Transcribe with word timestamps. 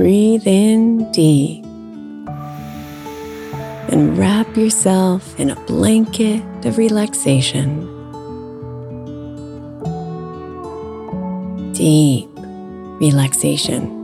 Breathe 0.00 0.46
in 0.46 1.12
deep 1.12 1.62
and 3.92 4.16
wrap 4.16 4.56
yourself 4.56 5.38
in 5.38 5.50
a 5.50 5.56
blanket 5.66 6.42
of 6.64 6.78
relaxation. 6.78 7.84
Deep 11.74 12.30
relaxation. 12.98 13.99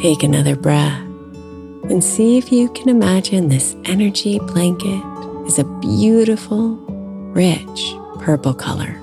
Take 0.00 0.22
another 0.22 0.56
breath 0.56 1.02
and 1.90 2.02
see 2.02 2.38
if 2.38 2.50
you 2.50 2.70
can 2.70 2.88
imagine 2.88 3.50
this 3.50 3.76
energy 3.84 4.38
blanket 4.38 5.04
is 5.46 5.58
a 5.58 5.64
beautiful, 5.80 6.76
rich 7.34 7.94
purple 8.18 8.54
color. 8.54 8.96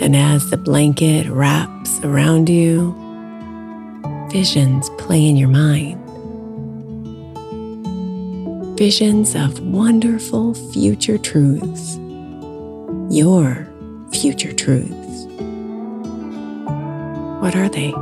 And 0.00 0.16
as 0.16 0.50
the 0.50 0.56
blanket 0.56 1.28
wraps 1.28 2.00
around 2.02 2.48
you, 2.48 2.96
visions 4.32 4.90
play 4.98 5.24
in 5.24 5.36
your 5.36 5.50
mind. 5.50 6.05
Visions 8.76 9.34
of 9.34 9.58
wonderful 9.60 10.52
future 10.52 11.16
truths, 11.16 11.96
your 13.08 13.66
future 14.12 14.52
truths. 14.52 15.24
What 17.40 17.56
are 17.56 17.70
they? 17.70 17.94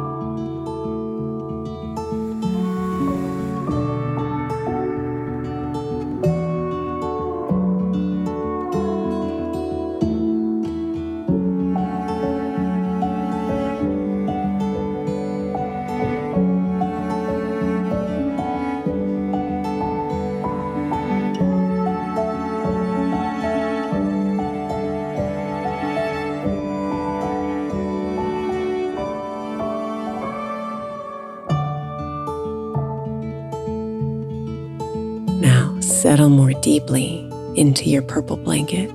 Deeply 36.64 37.30
into 37.56 37.90
your 37.90 38.00
purple 38.00 38.38
blanket 38.38 38.88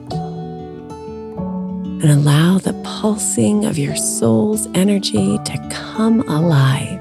and 2.01 2.06
allow 2.06 2.57
the 2.57 2.74
pulsing 2.83 3.63
of 3.63 3.77
your 3.77 3.95
soul's 3.95 4.68
energy 4.74 5.38
to 5.45 5.69
come 5.69 6.21
alive. 6.21 7.00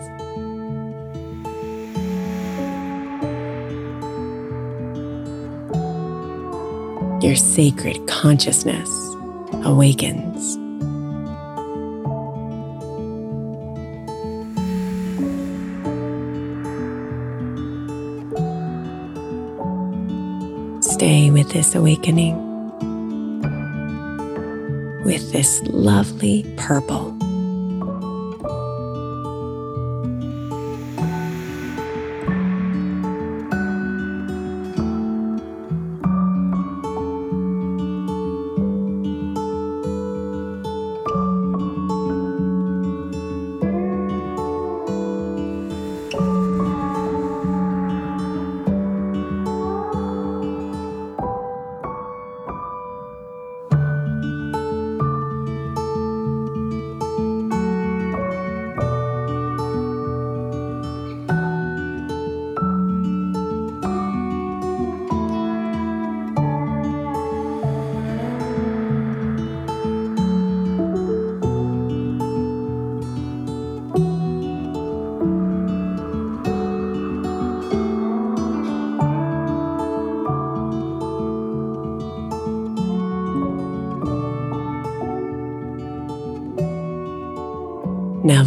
Your 7.23 7.35
sacred 7.35 8.07
consciousness 8.07 8.91
awakens. 9.65 10.68
Stay 20.99 21.31
with 21.31 21.51
this 21.51 21.77
awakening, 21.77 22.35
with 25.05 25.31
this 25.31 25.63
lovely 25.69 26.45
purple. 26.57 27.18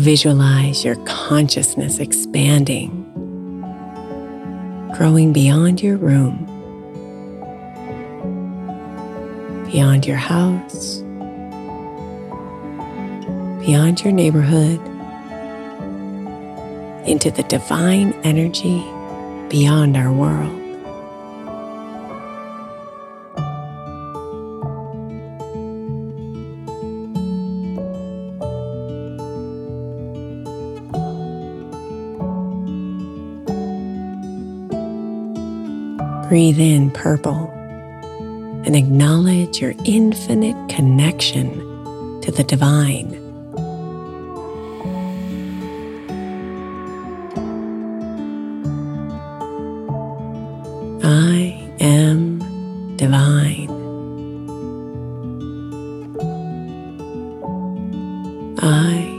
Visualize 0.01 0.83
your 0.83 0.95
consciousness 1.05 1.99
expanding, 1.99 2.89
growing 4.95 5.31
beyond 5.31 5.79
your 5.79 5.95
room, 5.95 6.43
beyond 9.71 10.07
your 10.07 10.17
house, 10.17 11.01
beyond 13.63 14.03
your 14.03 14.11
neighborhood, 14.11 14.79
into 17.07 17.29
the 17.29 17.43
divine 17.43 18.11
energy 18.23 18.83
beyond 19.49 19.95
our 19.95 20.11
world. 20.11 20.60
Breathe 36.31 36.61
in 36.61 36.91
purple 36.91 37.49
and 38.65 38.73
acknowledge 38.73 39.59
your 39.59 39.73
infinite 39.83 40.55
connection 40.69 41.51
to 42.21 42.31
the 42.31 42.45
divine. 42.45 43.17
I 51.03 51.69
am 51.81 52.95
divine. 52.95 53.69
I 58.61 59.10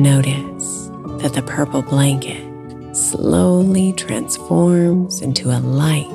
Notice 0.00 0.88
that 1.20 1.34
the 1.34 1.42
purple 1.42 1.82
blanket 1.82 2.42
slowly 2.96 3.92
transforms 3.92 5.20
into 5.20 5.50
a 5.50 5.60
light, 5.60 6.06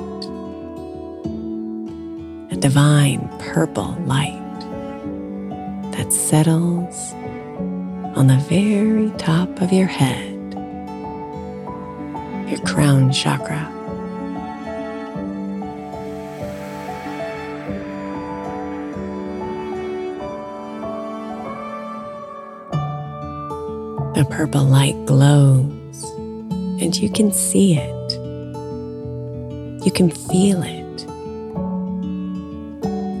a 2.50 2.56
divine 2.56 3.28
purple 3.38 3.96
light 4.04 4.42
that 5.92 6.12
settles 6.12 7.12
on 8.16 8.26
the 8.26 8.44
very 8.48 9.12
top 9.18 9.62
of 9.62 9.72
your 9.72 9.86
head, 9.86 10.34
your 12.50 12.58
crown 12.66 13.12
chakra. 13.12 13.75
The 24.16 24.24
purple 24.24 24.64
light 24.64 24.96
glows, 25.04 26.02
and 26.80 26.96
you 26.96 27.10
can 27.10 27.32
see 27.32 27.76
it. 27.76 28.12
You 29.84 29.92
can 29.92 30.10
feel 30.10 30.62
it. 30.62 31.06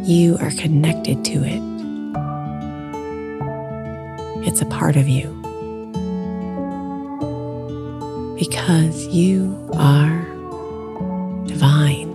You 0.08 0.38
are 0.40 0.50
connected 0.52 1.22
to 1.26 1.44
it. 1.44 1.62
It's 4.48 4.62
a 4.62 4.66
part 4.66 4.96
of 4.96 5.06
you. 5.06 5.28
Because 8.38 9.06
you 9.08 9.68
are 9.74 10.24
divine. 11.46 12.05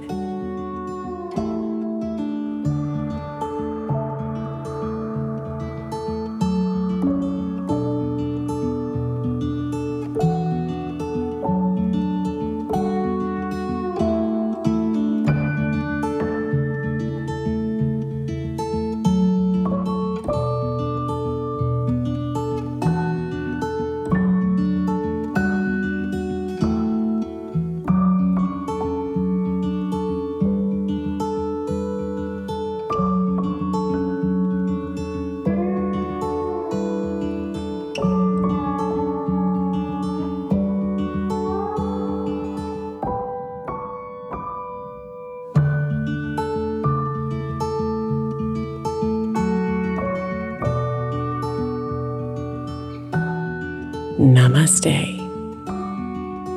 Namaste. 54.21 55.17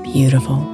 Beautiful. 0.03 0.74